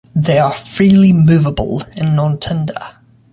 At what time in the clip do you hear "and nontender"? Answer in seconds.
1.93-2.95